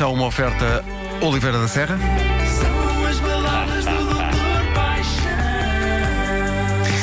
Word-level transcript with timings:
Atenção, 0.00 0.14
uma 0.14 0.28
oferta 0.28 0.82
Oliveira 1.20 1.58
da 1.58 1.68
Serra. 1.68 1.98
São 2.58 3.06
as 3.06 3.20
baladas 3.20 3.84
do 3.84 3.90
Dr. 3.90 4.72
Paixão. 4.74 5.22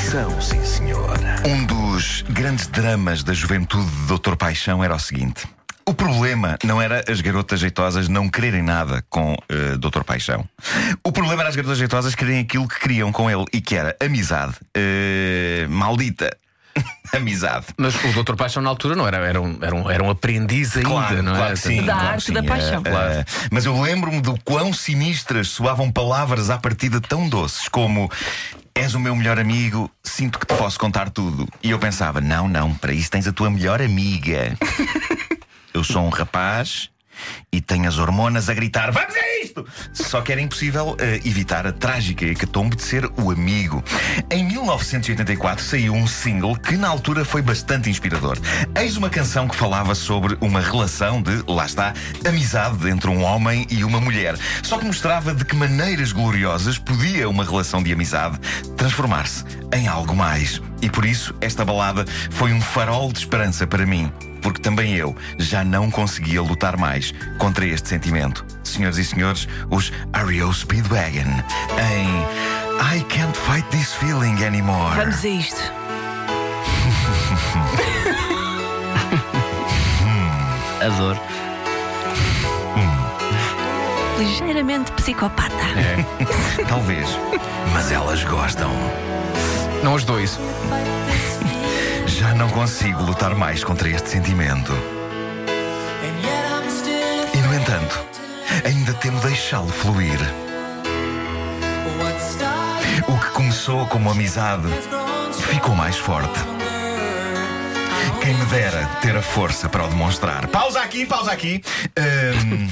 São, 0.09 0.41
sim, 0.41 0.65
senhor. 0.65 1.15
Um 1.45 1.63
dos 1.67 2.23
grandes 2.23 2.65
dramas 2.65 3.21
da 3.21 3.33
juventude 3.33 3.85
de 3.85 4.17
Dr. 4.17 4.35
Paixão 4.35 4.83
era 4.83 4.95
o 4.95 4.99
seguinte. 4.99 5.47
O 5.85 5.93
problema 5.93 6.57
não 6.63 6.81
era 6.81 7.05
as 7.07 7.21
garotas 7.21 7.59
jeitosas 7.59 8.09
não 8.09 8.27
quererem 8.29 8.63
nada 8.63 9.05
com 9.11 9.33
uh, 9.33 9.77
Dr. 9.77 10.03
Paixão. 10.03 10.43
O 11.03 11.11
problema 11.11 11.43
era 11.43 11.49
as 11.49 11.55
garotas 11.55 11.77
jeitosas 11.77 12.15
quererem 12.15 12.39
aquilo 12.39 12.67
que 12.67 12.79
queriam 12.79 13.11
com 13.11 13.29
ele 13.29 13.45
e 13.53 13.61
que 13.61 13.75
era 13.75 13.95
amizade. 14.01 14.55
Uh, 14.75 15.69
maldita. 15.69 16.35
Amizade. 17.17 17.65
Mas 17.77 17.93
o 18.03 18.23
Dr. 18.23 18.35
Paixão 18.35 18.61
na 18.63 18.69
altura 18.69 18.95
não 18.95 19.07
era, 19.07 19.17
era 19.17 19.41
um, 19.41 19.57
era 19.61 19.75
um, 19.75 19.91
era 19.91 20.03
um 20.03 20.09
aprendiz 20.09 20.75
ainda, 20.77 20.89
Claro, 20.89 21.21
não 21.23 21.33
é? 21.33 21.37
claro 21.37 21.53
que 21.53 21.59
sim, 21.59 21.77
Da 21.83 21.93
claro 21.93 22.07
arte 22.09 22.25
que 22.25 22.31
da 22.31 22.41
sim. 22.41 22.47
paixão. 22.47 22.81
Eh, 22.85 22.89
Claro. 22.89 23.25
mas 23.51 23.65
eu 23.65 23.81
lembro-me 23.81 24.21
do 24.21 24.39
quão 24.43 24.71
sinistras 24.73 25.49
soavam 25.49 25.91
palavras 25.91 26.49
à 26.49 26.57
partida 26.57 26.99
tão 27.01 27.27
doces 27.27 27.67
como 27.67 28.09
És 28.75 28.93
o 28.93 28.99
meu 28.99 29.15
melhor 29.15 29.39
amigo, 29.39 29.89
sinto 30.03 30.37
que 30.37 30.45
te 30.45 30.53
posso 30.55 30.79
contar 30.79 31.09
tudo. 31.09 31.47
E 31.63 31.71
eu 31.71 31.79
pensava: 31.79 32.21
não, 32.21 32.47
não, 32.47 32.75
para 32.75 32.93
isso 32.93 33.09
tens 33.09 33.27
a 33.27 33.31
tua 33.33 33.49
melhor 33.49 33.81
amiga. 33.81 34.55
eu 35.73 35.83
sou 35.83 36.03
um 36.05 36.09
rapaz 36.09 36.87
e 37.51 37.61
tenho 37.61 37.87
as 37.87 37.97
hormonas 37.97 38.49
a 38.49 38.53
gritar: 38.53 38.91
Vamos 38.91 39.15
a 39.15 39.43
isto! 39.43 39.65
Só 39.93 40.21
que 40.21 40.31
era 40.31 40.41
impossível 40.41 40.95
eh, 40.99 41.19
evitar 41.25 41.65
a 41.65 41.71
trágica 41.71 42.25
hecatombe 42.25 42.75
de 42.75 42.83
ser 42.83 43.09
o 43.17 43.31
amigo. 43.31 43.83
Em 44.29 44.43
1984 44.45 45.63
saiu 45.63 45.93
um 45.93 46.07
single 46.07 46.55
que 46.55 46.77
na 46.77 46.87
altura 46.87 47.25
foi 47.25 47.41
bastante 47.41 47.89
inspirador. 47.89 48.37
Eis 48.75 48.97
uma 48.97 49.09
canção 49.09 49.47
que 49.47 49.55
falava 49.55 49.95
sobre 49.95 50.37
uma 50.41 50.61
relação 50.61 51.21
de, 51.21 51.43
lá 51.47 51.65
está, 51.65 51.93
amizade 52.27 52.89
entre 52.89 53.09
um 53.09 53.23
homem 53.23 53.65
e 53.69 53.83
uma 53.83 53.99
mulher. 53.99 54.35
Só 54.63 54.77
que 54.77 54.85
mostrava 54.85 55.33
de 55.33 55.45
que 55.45 55.55
maneiras 55.55 56.11
gloriosas 56.11 56.77
podia 56.77 57.29
uma 57.29 57.43
relação 57.43 57.81
de 57.81 57.91
amizade 57.91 58.39
transformar-se 58.75 59.43
em 59.73 59.87
algo 59.87 60.15
mais. 60.15 60.61
E 60.81 60.89
por 60.89 61.05
isso 61.05 61.33
esta 61.41 61.65
balada 61.65 62.05
foi 62.29 62.53
um 62.53 62.61
farol 62.61 63.11
de 63.11 63.19
esperança 63.19 63.65
para 63.65 63.85
mim 63.85 64.11
porque 64.41 64.61
também 64.61 64.95
eu 64.95 65.15
já 65.37 65.63
não 65.63 65.89
conseguia 65.91 66.41
lutar 66.41 66.77
mais 66.77 67.13
contra 67.37 67.65
este 67.65 67.89
sentimento. 67.89 68.45
Senhoras 68.63 68.97
e 68.97 69.05
senhores, 69.05 69.47
os 69.69 69.91
REO 70.13 70.53
Speedwagon 70.53 71.43
em 71.79 72.07
I 72.79 73.03
Can't 73.09 73.37
Fight 73.37 73.67
This 73.69 73.93
Feeling 73.93 74.43
Anymore. 74.43 74.95
Vamos 74.95 75.23
a 75.23 75.27
isto. 75.27 75.73
Adoro. 80.85 81.19
Ligeiramente 84.17 84.91
psicopata. 84.93 85.53
Talvez, 86.67 87.07
mas 87.71 87.91
elas 87.91 88.23
gostam. 88.23 88.71
Não 89.83 89.93
os 89.93 90.03
dois. 90.03 90.39
Não 92.37 92.49
consigo 92.51 93.01
lutar 93.01 93.33
mais 93.33 93.63
contra 93.63 93.89
este 93.89 94.09
sentimento. 94.09 94.71
E 97.33 97.37
no 97.37 97.53
entanto, 97.55 98.05
ainda 98.63 98.93
temo 98.93 99.19
deixá-lo 99.21 99.69
fluir. 99.69 100.19
O 103.07 103.17
que 103.17 103.31
começou 103.31 103.87
como 103.87 104.11
amizade 104.11 104.67
ficou 105.49 105.73
mais 105.73 105.97
forte. 105.97 106.56
Quem 108.27 108.35
me 108.35 108.45
dera 108.47 108.85
ter 109.01 109.15
a 109.15 109.21
força 109.21 109.69
para 109.69 109.85
o 109.85 109.87
demonstrar. 109.87 110.47
Pausa 110.47 110.81
aqui, 110.81 111.05
pausa 111.05 111.31
aqui. 111.31 111.61
Hum, 111.97 112.67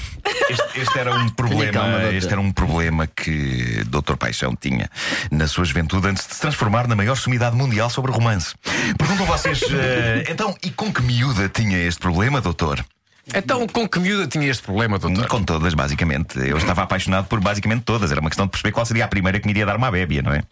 este, 0.49 0.81
este 0.81 0.99
era 0.99 1.15
um 1.15 1.29
problema. 1.29 1.71
calma, 1.71 2.03
este 2.11 2.29
era 2.29 2.41
um 2.41 2.51
problema 2.51 3.07
que 3.07 3.81
Dr. 3.85 4.17
Paixão 4.17 4.53
tinha 4.53 4.89
na 5.31 5.47
sua 5.47 5.63
juventude 5.63 6.09
antes 6.09 6.27
de 6.27 6.35
se 6.35 6.41
transformar 6.41 6.89
na 6.89 6.95
maior 6.97 7.15
sumidade 7.15 7.55
mundial 7.55 7.89
sobre 7.89 8.11
romance. 8.11 8.53
Perguntam 8.97 9.25
vocês, 9.25 9.61
eh, 9.71 10.25
então, 10.29 10.53
e 10.61 10.71
com 10.71 10.91
que 10.91 11.01
miúda 11.01 11.47
tinha 11.47 11.77
este 11.77 12.01
problema, 12.01 12.41
doutor? 12.41 12.83
Então, 13.33 13.65
com 13.65 13.87
que 13.87 13.97
miúda 13.97 14.27
tinha 14.27 14.49
este 14.49 14.61
problema, 14.61 14.99
doutor? 14.99 15.25
Com 15.27 15.41
todas, 15.41 15.73
basicamente. 15.73 16.37
Eu 16.37 16.57
estava 16.57 16.83
apaixonado 16.83 17.27
por 17.27 17.39
basicamente 17.39 17.83
todas. 17.83 18.11
Era 18.11 18.19
uma 18.19 18.29
questão 18.29 18.45
de 18.45 18.51
perceber 18.51 18.73
qual 18.73 18.85
seria 18.85 19.05
a 19.05 19.07
primeira 19.07 19.39
que 19.39 19.47
me 19.47 19.53
iria 19.53 19.65
dar 19.65 19.77
uma 19.77 19.89
bébia, 19.89 20.21
não 20.21 20.33
é? 20.33 20.43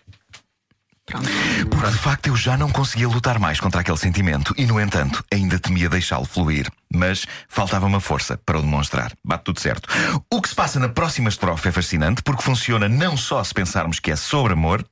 Porque 1.05 1.91
de 1.91 1.97
facto 1.97 2.27
eu 2.27 2.35
já 2.35 2.57
não 2.57 2.71
conseguia 2.71 3.07
lutar 3.07 3.37
mais 3.37 3.59
contra 3.59 3.81
aquele 3.81 3.97
sentimento 3.97 4.53
e, 4.57 4.65
no 4.65 4.79
entanto, 4.79 5.23
ainda 5.31 5.59
temia 5.59 5.89
deixá-lo 5.89 6.25
fluir. 6.25 6.69
Mas 6.93 7.25
faltava-me 7.49 7.95
a 7.95 7.99
força 7.99 8.39
para 8.45 8.57
o 8.57 8.61
demonstrar. 8.61 9.11
Bate 9.23 9.43
tudo 9.43 9.59
certo. 9.59 9.89
O 10.31 10.41
que 10.41 10.49
se 10.49 10.55
passa 10.55 10.79
na 10.79 10.89
próxima 10.89 11.29
estrofe 11.29 11.67
é 11.67 11.71
fascinante 11.71 12.23
porque 12.23 12.43
funciona 12.43 12.87
não 12.87 13.17
só 13.17 13.43
se 13.43 13.53
pensarmos 13.53 13.99
que 13.99 14.11
é 14.11 14.15
sobre 14.15 14.53
amor, 14.53 14.85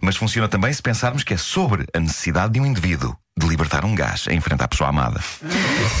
mas 0.00 0.16
funciona 0.16 0.48
também 0.48 0.72
se 0.72 0.82
pensarmos 0.82 1.24
que 1.24 1.34
é 1.34 1.36
sobre 1.36 1.86
a 1.92 1.98
necessidade 1.98 2.52
de 2.52 2.60
um 2.60 2.66
indivíduo 2.66 3.16
de 3.38 3.46
libertar 3.46 3.84
um 3.84 3.94
gás 3.94 4.26
a 4.28 4.32
enfrentar 4.32 4.64
a 4.64 4.68
pessoa 4.68 4.90
amada. 4.90 5.20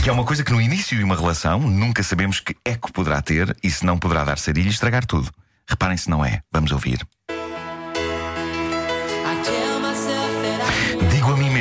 Que 0.02 0.08
é 0.08 0.12
uma 0.12 0.24
coisa 0.24 0.44
que 0.44 0.52
no 0.52 0.60
início 0.60 0.96
de 0.96 1.04
uma 1.04 1.16
relação 1.16 1.60
nunca 1.60 2.02
sabemos 2.02 2.40
que 2.40 2.56
eco 2.64 2.92
poderá 2.92 3.20
ter 3.20 3.54
e 3.62 3.70
se 3.70 3.84
não 3.84 3.98
poderá 3.98 4.24
dar 4.24 4.38
sarilho 4.38 4.68
e 4.68 4.70
estragar 4.70 5.04
tudo. 5.04 5.30
Reparem 5.68 5.96
se 5.96 6.08
não 6.08 6.24
é. 6.24 6.40
Vamos 6.52 6.70
ouvir. 6.70 7.06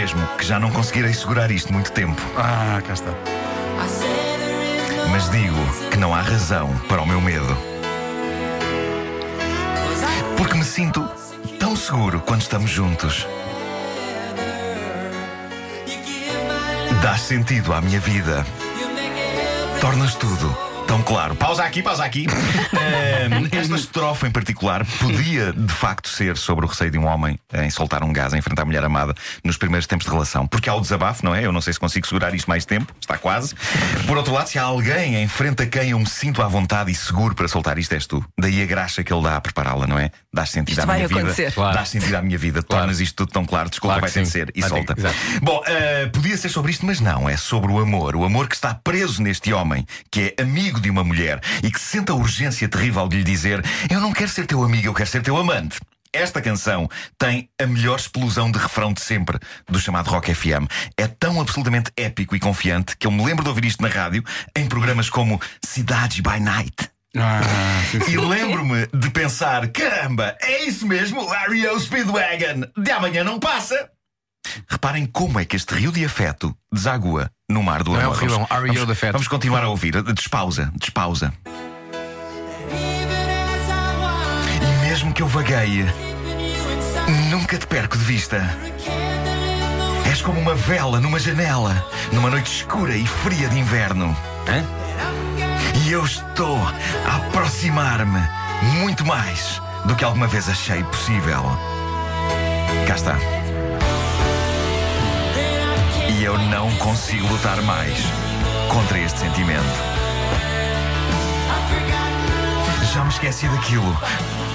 Mesmo 0.06 0.28
que 0.38 0.46
já 0.46 0.60
não 0.60 0.70
conseguirei 0.70 1.12
segurar 1.16 1.50
isto 1.50 1.74
muito 1.74 1.92
tempo, 1.92 2.22
Ah, 2.38 2.80
cá 2.86 2.94
está. 2.94 3.12
Mas 5.10 5.32
digo 5.32 5.58
que 5.90 5.98
não 5.98 6.14
há 6.14 6.22
razão 6.22 6.78
para 6.88 7.02
o 7.02 7.08
meu 7.08 7.20
medo. 7.20 7.58
Porque 10.38 10.54
me 10.54 10.64
sinto 10.64 11.10
tão 11.60 11.76
seguro 11.76 12.20
quando 12.20 12.42
estamos 12.42 12.70
juntos. 12.70 13.28
Dás 17.02 17.22
sentido 17.22 17.74
à 17.74 17.82
minha 17.82 18.00
vida. 18.00 18.46
Tornas 19.82 20.14
tudo 20.14 20.75
tão 20.86 21.02
claro. 21.02 21.36
Pausa 21.36 21.64
aqui, 21.64 21.82
pausa 21.82 22.04
aqui. 22.04 22.28
Ahm, 22.74 23.48
esta 23.52 23.76
estrofe 23.76 24.28
em 24.28 24.32
particular 24.32 24.86
podia 25.00 25.52
de 25.52 25.74
facto 25.74 26.10
ser 26.10 26.38
sobre 26.38 26.66
o 26.66 26.68
receio 26.68 26.92
de 26.92 26.98
um 26.98 27.06
homem 27.06 27.40
em 27.54 27.70
soltar 27.70 28.04
um 28.04 28.14
gás, 28.14 28.34
em 28.34 28.38
enfrentar 28.38 28.64
a 28.64 28.66
mulher 28.66 28.84
amada 28.84 29.14
nos 29.44 29.58
primeiros 29.58 29.88
tempos 29.88 30.06
de 30.06 30.12
relação. 30.12 30.48
Porque 30.48 30.70
há 30.70 30.76
o 30.76 30.82
desabafo, 30.82 31.26
não 31.26 31.34
é? 31.34 31.46
Eu 31.46 31.52
não 31.52 31.62
sei 31.62 31.74
se 31.74 31.80
consigo 31.80 32.06
segurar 32.08 32.34
isto 32.34 32.48
mais 32.48 32.66
tempo, 32.66 32.94
está 33.00 33.18
quase. 33.18 33.56
Por 34.08 34.18
outro 34.18 34.34
lado, 34.34 34.48
se 34.48 34.60
há 34.60 34.64
alguém 34.64 35.16
em 35.16 35.28
frente 35.28 35.64
a 35.64 35.68
quem 35.68 35.92
eu 35.92 36.00
me 36.00 36.08
sinto 36.08 36.42
à 36.42 36.48
vontade 36.48 36.92
e 36.92 36.96
seguro 36.96 37.34
para 37.36 37.48
soltar 37.48 37.78
isto, 37.78 37.94
és 37.94 38.06
tu. 38.06 38.24
Daí 38.40 38.62
a 38.62 38.66
graxa 38.66 39.04
que 39.04 39.14
ele 39.14 39.24
dá 39.24 39.36
a 39.36 39.42
prepará-la, 39.42 39.88
não 39.88 39.98
é? 39.98 40.12
Dás 40.34 40.50
sentido 40.50 40.80
Isto 40.80 40.90
à 40.90 40.94
minha 40.94 41.08
vida. 41.08 41.52
Claro. 41.52 41.78
Dás 41.78 41.90
sentido 41.90 42.16
à 42.16 42.22
minha 42.22 42.38
vida. 42.38 42.62
Tornas 42.62 43.00
isto 43.00 43.16
tudo 43.16 43.32
tão 43.32 43.46
claro. 43.46 43.70
Desculpa, 43.70 44.00
Claro 44.00 44.14
vai 44.14 44.24
ter 44.24 44.26
ser. 44.30 44.52
E 44.54 44.62
Vai 44.62 44.70
solta. 44.70 44.96
Bom, 45.42 45.62
eh, 45.66 46.08
podia 46.08 46.38
ser 46.38 46.50
sobre 46.50 46.72
isto, 46.72 46.86
mas 46.86 47.00
não. 47.00 47.30
É 47.30 47.38
sobre 47.38 47.72
o 47.72 47.80
amor. 47.80 48.16
O 48.16 48.24
amor 48.24 48.48
que 48.48 48.56
está 48.56 48.74
preso 48.74 49.22
neste 49.22 49.54
homem, 49.54 49.86
que 50.12 50.36
é 50.38 50.44
amigo 50.44 50.75
de 50.80 50.90
uma 50.90 51.04
mulher 51.04 51.42
e 51.64 51.72
que 51.72 51.80
sente 51.80 52.12
a 52.12 52.16
urgência 52.16 52.68
terrível 52.68 53.08
de 53.08 53.18
lhe 53.18 53.24
dizer: 53.24 53.64
Eu 53.90 54.00
não 54.00 54.14
quero 54.14 54.30
ser 54.30 54.46
teu 54.46 54.64
amigo, 54.64 54.88
eu 54.88 54.94
quero 54.94 55.10
ser 55.10 55.22
teu 55.22 55.38
amante. 55.38 55.80
Esta 56.16 56.42
canção 56.42 56.90
tem 57.18 57.50
a 57.62 57.66
melhor 57.66 58.00
explosão 58.00 58.50
de 58.50 58.58
refrão 58.58 58.94
de 58.94 59.02
sempre 59.02 59.38
do 59.68 59.78
chamado 59.78 60.10
Rock 60.10 60.34
FM. 60.34 60.66
É 60.96 61.08
tão 61.08 61.42
absolutamente 61.42 61.92
épico 61.98 62.38
e 62.38 62.40
confiante 62.40 62.96
que 62.96 63.06
eu 63.06 63.12
me 63.12 63.26
lembro 63.26 63.44
de 63.44 63.50
ouvir 63.50 63.66
isto 63.66 63.84
na 63.84 63.90
rádio 63.90 64.24
em 64.56 64.66
programas 64.66 65.10
como 65.10 65.42
Cidades 65.62 66.22
by 66.22 66.40
Night. 66.40 66.90
Ah, 67.18 67.42
sim, 67.92 68.00
sim. 68.00 68.12
E 68.14 68.18
lembro-me 68.18 68.88
de 68.88 69.10
pensar: 69.10 69.68
caramba, 69.68 70.38
é 70.42 70.64
isso 70.64 70.88
mesmo, 70.88 71.26
REO 71.50 71.78
Speedwagon, 71.80 72.72
de 72.78 72.92
amanhã 72.92 73.24
não 73.24 73.38
passa. 73.38 73.90
Reparem 74.70 75.06
como 75.06 75.40
é 75.40 75.46
que 75.46 75.56
este 75.56 75.74
rio 75.74 75.92
de 75.92 76.06
afeto 76.06 76.56
desagua 76.72 77.30
no 77.50 77.62
mar 77.62 77.84
do 77.84 77.92
Não 77.92 78.00
é 78.00 78.04
amor. 78.04 78.16
um 78.16 78.20
rio, 78.20 78.30
é 78.30 78.34
um 78.36 78.46
Vamos- 78.46 79.00
vamos- 79.02 79.22
de 79.24 79.30
continuar 79.30 79.64
a 79.64 79.70
ouvir. 79.70 80.02
Despausa, 80.14 80.72
despausa. 80.76 81.32
E 84.62 84.86
mesmo 84.88 85.14
que 85.14 85.22
eu 85.22 85.28
vagueie, 85.28 85.86
nunca 87.30 87.58
te 87.58 87.68
perco 87.68 87.98
de 87.98 88.04
vista. 88.04 88.38
És 90.10 90.22
como 90.22 90.40
uma 90.40 90.56
vela 90.56 91.00
numa 91.00 91.20
janela, 91.20 91.86
numa 92.12 92.30
noite 92.30 92.48
escura 92.52 92.96
e 92.96 93.06
fria 93.06 93.48
de 93.50 93.60
inverno. 93.60 94.16
Hã? 94.48 94.64
E 95.86 95.92
eu 95.92 96.04
estou 96.06 96.58
a 97.06 97.16
aproximar-me 97.18 98.22
muito 98.80 99.06
mais 99.06 99.62
do 99.86 99.96
que 99.96 100.04
alguma 100.04 100.26
vez 100.26 100.50
achei 100.50 100.84
possível. 100.86 101.44
Cá 102.88 102.96
está. 102.96 103.18
E 106.18 106.24
eu 106.24 106.38
não 106.38 106.74
consigo 106.78 107.28
lutar 107.28 107.62
mais 107.64 107.98
contra 108.70 108.98
este 109.00 109.20
sentimento. 109.20 109.66
Já 112.94 113.04
me 113.04 113.10
esqueci 113.10 113.48
daquilo, 113.50 113.98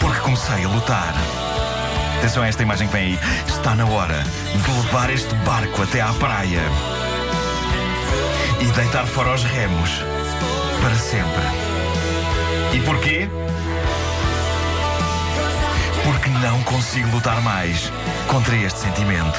porque 0.00 0.20
comecei 0.20 0.64
a 0.64 0.68
lutar. 0.68 1.14
Atenção 2.18 2.42
a 2.42 2.48
esta 2.48 2.62
imagem 2.62 2.88
que 2.88 2.92
vem 2.94 3.02
aí. 3.02 3.18
Está 3.46 3.74
na 3.74 3.84
hora 3.86 4.24
de 4.54 4.70
levar 4.70 5.10
este 5.10 5.34
barco 5.36 5.82
até 5.82 6.00
à 6.00 6.12
praia 6.14 6.62
e 8.60 8.64
deitar 8.72 9.06
fora 9.06 9.34
os 9.34 9.44
remos 9.44 10.02
para 10.80 10.94
sempre. 10.94 11.42
E 12.72 12.80
porquê? 12.80 13.28
Porque 16.04 16.30
não 16.30 16.62
consigo 16.62 17.10
lutar 17.10 17.42
mais 17.42 17.92
contra 18.28 18.56
este 18.56 18.78
sentimento. 18.78 19.38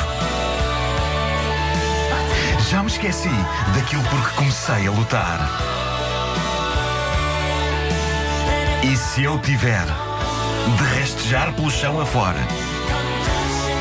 Já 2.71 2.81
me 2.81 2.87
esqueci 2.87 3.27
daquilo 3.75 4.01
por 4.03 4.29
que 4.29 4.35
comecei 4.37 4.87
a 4.87 4.91
lutar. 4.91 5.39
E 8.81 8.95
se 8.95 9.25
eu 9.25 9.37
tiver 9.39 9.83
de 10.77 10.99
rastejar 10.99 11.51
pelo 11.51 11.69
chão 11.69 11.99
afora 11.99 12.39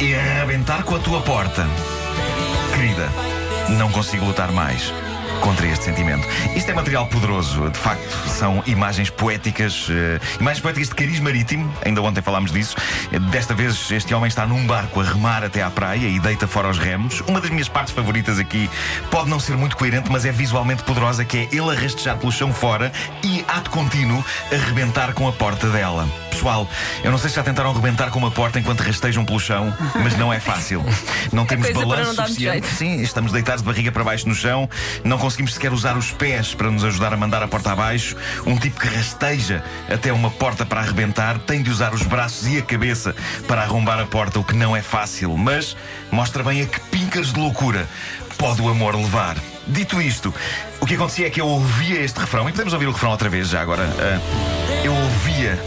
e 0.00 0.12
arrebentar 0.12 0.82
com 0.82 0.96
a 0.96 0.98
tua 0.98 1.20
porta, 1.20 1.64
querida, 2.74 3.08
não 3.78 3.92
consigo 3.92 4.24
lutar 4.24 4.50
mais 4.50 4.92
contra 5.40 5.66
este 5.66 5.84
sentimento. 5.84 6.26
Isto 6.54 6.70
é 6.70 6.74
material 6.74 7.06
poderoso, 7.06 7.70
de 7.70 7.78
facto, 7.78 8.10
são 8.28 8.62
imagens 8.66 9.10
poéticas, 9.10 9.86
eh, 9.90 10.20
imagens 10.40 10.60
poéticas 10.60 10.88
de 10.88 10.94
cariz 10.94 11.20
marítimo, 11.20 11.72
ainda 11.84 12.02
ontem 12.02 12.20
falámos 12.22 12.52
disso. 12.52 12.76
Eh, 13.12 13.18
Desta 13.30 13.54
vez 13.54 13.90
este 13.90 14.12
homem 14.14 14.28
está 14.28 14.44
num 14.46 14.66
barco 14.66 15.00
a 15.00 15.04
remar 15.04 15.44
até 15.44 15.62
à 15.62 15.70
praia 15.70 16.06
e 16.08 16.18
deita 16.18 16.46
fora 16.48 16.68
os 16.68 16.78
remos. 16.78 17.20
Uma 17.22 17.40
das 17.40 17.50
minhas 17.50 17.68
partes 17.68 17.94
favoritas 17.94 18.38
aqui 18.38 18.68
pode 19.10 19.30
não 19.30 19.38
ser 19.38 19.56
muito 19.56 19.76
coerente, 19.76 20.10
mas 20.10 20.24
é 20.24 20.32
visualmente 20.32 20.82
poderosa, 20.82 21.24
que 21.24 21.38
é 21.38 21.48
ele 21.52 21.70
a 21.70 21.74
rastejar 21.80 22.16
pelo 22.18 22.32
chão 22.32 22.52
fora 22.52 22.92
e, 23.22 23.44
ato 23.48 23.70
contínuo, 23.70 24.24
arrebentar 24.52 25.12
com 25.14 25.28
a 25.28 25.32
porta 25.32 25.68
dela. 25.68 26.08
Pessoal, 26.30 26.68
eu 27.04 27.10
não 27.10 27.18
sei 27.18 27.28
se 27.28 27.36
já 27.36 27.42
tentaram 27.42 27.70
arrebentar 27.70 28.10
com 28.10 28.18
uma 28.18 28.30
porta 28.30 28.58
enquanto 28.58 28.80
rastejam 28.80 29.24
pelo 29.24 29.38
chão, 29.38 29.74
mas 30.02 30.16
não 30.16 30.32
é 30.32 30.40
fácil. 30.40 30.84
Não 31.32 31.44
temos 31.46 31.66
coisa 31.66 31.86
para 31.86 31.96
balanço 31.96 32.14
suficiente. 32.22 32.66
Sim, 32.66 33.00
estamos 33.02 33.30
deitados 33.30 33.62
de 33.62 33.68
barriga 33.68 33.92
para 33.92 34.02
baixo 34.02 34.28
no 34.28 34.34
chão, 34.34 34.68
não 35.04 35.18
conseguimos 35.20 35.54
sequer 35.54 35.72
usar 35.72 35.96
os 35.96 36.10
pés 36.10 36.54
para 36.54 36.70
nos 36.70 36.82
ajudar 36.82 37.12
a 37.12 37.16
mandar 37.16 37.42
a 37.42 37.48
porta 37.48 37.72
abaixo. 37.72 38.16
Um 38.46 38.56
tipo 38.56 38.80
que 38.80 38.88
rasteja 38.88 39.62
até 39.88 40.12
uma 40.12 40.30
porta 40.30 40.64
para 40.64 40.80
arrebentar 40.80 41.38
tem 41.38 41.62
de 41.62 41.70
usar 41.70 41.94
os 41.94 42.02
braços 42.02 42.48
e 42.48 42.58
a 42.58 42.62
cabeça 42.62 43.14
para 43.46 43.62
arrombar 43.62 44.00
a 44.00 44.06
porta, 44.06 44.40
o 44.40 44.44
que 44.44 44.54
não 44.54 44.74
é 44.74 44.82
fácil, 44.82 45.36
mas 45.36 45.76
mostra 46.10 46.42
bem 46.42 46.62
a 46.62 46.66
que 46.66 46.80
pincas 46.80 47.32
de 47.32 47.38
loucura 47.38 47.86
pode 48.38 48.62
o 48.62 48.68
amor 48.68 48.96
levar. 48.96 49.36
Dito 49.66 50.00
isto, 50.00 50.34
o 50.80 50.86
que 50.86 50.94
acontecia 50.94 51.26
é 51.26 51.30
que 51.30 51.40
eu 51.40 51.46
ouvia 51.46 52.00
este 52.00 52.18
refrão, 52.18 52.48
e 52.48 52.52
podemos 52.52 52.72
ouvir 52.72 52.86
o 52.86 52.92
refrão 52.92 53.10
outra 53.10 53.28
vez 53.28 53.48
já 53.48 53.60
agora. 53.60 53.84
Ah, 53.98 54.82
eu 54.82 54.94
ouvia 54.94 55.58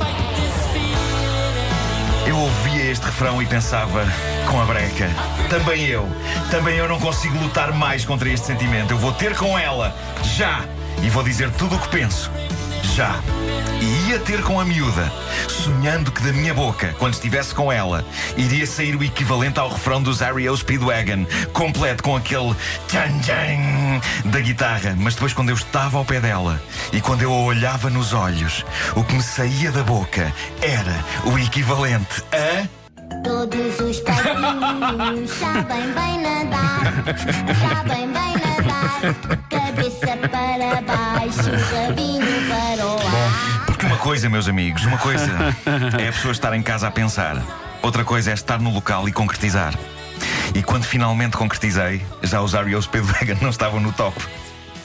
eu 2.25 2.37
ouvia 2.37 2.72
este 2.93 3.05
refrão 3.07 3.41
e 3.41 3.45
pensava 3.47 4.05
com 4.47 4.61
a 4.61 4.65
breca. 4.65 5.09
Também 5.49 5.87
eu, 5.87 6.07
também 6.51 6.75
eu 6.77 6.87
não 6.87 6.99
consigo 6.99 7.35
lutar 7.39 7.73
mais 7.73 8.05
contra 8.05 8.29
este 8.29 8.45
sentimento. 8.45 8.91
Eu 8.91 8.99
vou 8.99 9.11
ter 9.11 9.35
com 9.35 9.57
ela, 9.57 9.95
já, 10.35 10.63
e 11.01 11.09
vou 11.09 11.23
dizer 11.23 11.49
tudo 11.53 11.75
o 11.75 11.79
que 11.79 11.87
penso, 11.89 12.29
já. 12.93 13.19
E 13.81 14.11
ia 14.11 14.19
ter 14.19 14.43
com 14.43 14.59
a 14.59 14.65
miúda, 14.65 15.11
sonhando 15.49 16.11
que 16.11 16.21
da 16.21 16.31
minha 16.31 16.53
boca, 16.53 16.95
quando 16.99 17.15
estivesse 17.15 17.55
com 17.55 17.71
ela, 17.71 18.05
iria 18.37 18.67
sair 18.67 18.95
o 18.95 19.03
equivalente 19.03 19.59
ao 19.59 19.69
refrão 19.69 20.01
dos 20.01 20.19
REO 20.19 20.55
Speedwagon, 20.55 21.25
completo 21.51 22.03
com 22.03 22.15
aquele 22.15 22.55
tchan 22.87 23.17
tchan 23.21 24.29
da 24.29 24.39
guitarra. 24.39 24.95
Mas 24.99 25.15
depois, 25.15 25.33
quando 25.33 25.49
eu 25.49 25.55
estava 25.55 25.97
ao 25.97 26.05
pé 26.05 26.19
dela 26.19 26.61
e 26.91 27.01
quando 27.01 27.23
eu 27.23 27.33
a 27.33 27.41
olhava 27.41 27.89
nos 27.89 28.13
olhos, 28.13 28.63
o 28.95 29.03
que 29.03 29.15
me 29.15 29.23
saía 29.23 29.71
da 29.71 29.81
boca 29.81 30.31
era 30.61 31.03
o 31.25 31.39
equivalente 31.39 32.23
a. 32.31 32.82
Todos 33.21 33.79
os 33.79 33.99
padrinhos 33.99 35.29
sabem 35.37 35.93
bem 35.93 36.21
nadar, 36.21 36.93
sabem 37.59 38.07
bem 38.07 38.33
nadar. 38.37 39.15
Cabeça 39.49 40.17
para 40.29 40.81
baixo, 40.81 41.51
rabinho 41.75 42.25
para 42.47 42.85
o 42.85 42.97
ar. 42.97 43.65
Porque 43.65 43.85
uma 43.85 43.97
coisa, 43.97 44.29
meus 44.29 44.47
amigos, 44.47 44.85
uma 44.85 44.97
coisa 44.97 45.55
é 45.99 46.07
a 46.07 46.11
pessoa 46.11 46.31
estar 46.31 46.53
em 46.53 46.61
casa 46.61 46.87
a 46.87 46.91
pensar, 46.91 47.41
outra 47.81 48.03
coisa 48.03 48.31
é 48.31 48.33
estar 48.33 48.59
no 48.59 48.71
local 48.71 49.07
e 49.09 49.11
concretizar. 49.11 49.73
E 50.55 50.61
quando 50.63 50.83
finalmente 50.85 51.35
concretizei, 51.35 52.01
já 52.21 52.41
os 52.41 52.53
REO 52.53 52.81
Speedwagon 52.81 53.37
não 53.41 53.49
estavam 53.49 53.79
no 53.79 53.91
top. 53.91 54.15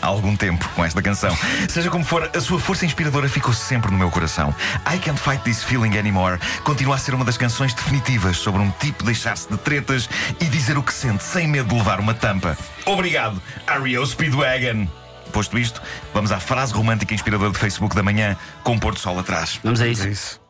Há 0.00 0.06
algum 0.06 0.36
tempo 0.36 0.68
com 0.76 0.84
esta 0.84 1.02
canção. 1.02 1.36
Seja 1.68 1.90
como 1.90 2.04
for, 2.04 2.30
a 2.34 2.40
sua 2.40 2.60
força 2.60 2.86
inspiradora 2.86 3.28
ficou 3.28 3.52
sempre 3.52 3.90
no 3.90 3.98
meu 3.98 4.10
coração. 4.10 4.54
I 4.86 4.98
Can't 4.98 5.20
Fight 5.20 5.42
This 5.42 5.64
Feeling 5.64 5.98
Anymore 5.98 6.38
continua 6.62 6.94
a 6.94 6.98
ser 6.98 7.14
uma 7.14 7.24
das 7.24 7.36
canções 7.36 7.74
definitivas 7.74 8.36
sobre 8.36 8.60
um 8.62 8.70
tipo 8.72 9.02
deixar-se 9.04 9.48
de 9.48 9.56
tretas 9.58 10.08
e 10.40 10.44
dizer 10.44 10.78
o 10.78 10.82
que 10.82 10.92
sente 10.92 11.24
sem 11.24 11.48
medo 11.48 11.68
de 11.70 11.74
levar 11.74 11.98
uma 11.98 12.14
tampa. 12.14 12.56
Obrigado, 12.86 13.42
REO 13.66 14.06
Speedwagon! 14.06 14.86
Posto 15.32 15.58
isto, 15.58 15.82
vamos 16.14 16.32
à 16.32 16.40
frase 16.40 16.72
romântica 16.72 17.12
inspiradora 17.12 17.50
do 17.50 17.58
Facebook 17.58 17.94
da 17.94 18.02
manhã 18.02 18.36
com 18.62 18.76
o 18.76 18.80
Porto 18.80 19.00
Sol 19.00 19.18
atrás. 19.18 19.60
Vamos 19.62 19.80
a 19.80 19.86
É 19.86 19.90
isso. 19.90 20.08
isso. 20.08 20.40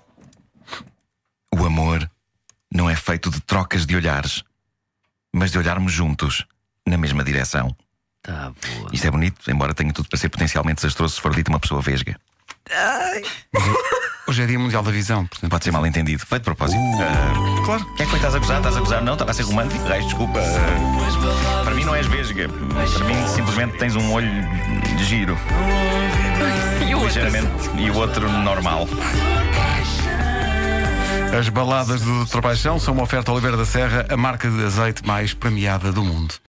O 1.52 1.64
amor 1.64 2.08
não 2.72 2.88
é 2.88 2.94
feito 2.94 3.30
de 3.30 3.40
trocas 3.40 3.86
de 3.86 3.96
olhares, 3.96 4.44
mas 5.32 5.50
de 5.50 5.58
olharmos 5.58 5.92
juntos 5.92 6.44
na 6.86 6.96
mesma 6.98 7.24
direção. 7.24 7.74
Tá 8.22 8.52
boa. 8.76 8.90
Isto 8.92 9.06
é 9.06 9.10
bonito, 9.10 9.50
embora 9.50 9.72
tenha 9.74 9.92
tudo 9.92 10.08
para 10.08 10.18
ser 10.18 10.28
potencialmente 10.28 10.76
desastroso 10.76 11.14
se 11.14 11.20
for 11.20 11.34
dito 11.34 11.48
uma 11.48 11.60
pessoa 11.60 11.80
vesga. 11.80 12.18
Hoje 14.26 14.42
é 14.42 14.46
Dia 14.46 14.58
Mundial 14.58 14.82
da 14.82 14.90
Visão, 14.90 15.24
portanto. 15.26 15.50
Pode 15.50 15.64
ser 15.64 15.70
mal 15.70 15.86
entendido. 15.86 16.24
Foi 16.26 16.38
de 16.38 16.44
propósito. 16.44 16.78
Ah, 17.00 17.64
Claro. 17.64 17.84
que 17.96 18.02
é 18.02 18.04
que 18.04 18.10
foi? 18.10 18.18
Estás 18.18 18.34
a 18.34 18.38
gozar? 18.38 18.56
Estás 18.58 18.76
a 18.76 18.80
gozar? 18.80 19.02
Não, 19.02 19.14
estava 19.14 19.30
a 19.30 19.34
ser 19.34 19.42
romântico. 19.44 19.82
Ai, 19.88 20.02
desculpa. 20.02 20.38
Ah, 20.40 21.62
para 21.64 21.74
mim 21.74 21.84
não 21.84 21.94
és 21.94 22.06
vesga. 22.06 22.46
Para 22.48 23.04
mim 23.06 23.26
simplesmente 23.34 23.78
tens 23.78 23.96
um 23.96 24.12
olho 24.12 24.28
de 24.96 25.04
giro. 25.04 25.38
E 26.86 26.94
o 26.94 26.98
outro? 27.00 27.06
Ligeiramente. 27.22 27.70
E 27.78 27.90
o 27.90 27.96
outro 27.96 28.30
normal. 28.30 28.86
As 31.38 31.48
baladas 31.48 32.00
do. 32.02 32.26
Paixão 32.42 32.78
são 32.78 32.92
uma 32.94 33.02
oferta 33.04 33.32
Oliveira 33.32 33.56
da 33.56 33.64
Serra, 33.64 34.06
a 34.10 34.16
marca 34.16 34.50
de 34.50 34.62
azeite 34.64 35.06
mais 35.06 35.32
premiada 35.32 35.90
do 35.92 36.02
mundo. 36.04 36.34